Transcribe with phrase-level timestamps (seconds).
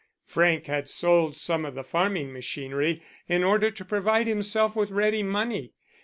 [0.25, 5.21] Frank had sold some of the farming machinery in order to provide himself with ready
[5.21, 5.73] money.